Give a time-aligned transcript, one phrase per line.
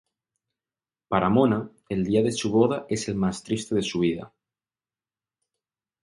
[1.09, 4.33] Para Mona, el día de su boda es el más triste de su vida.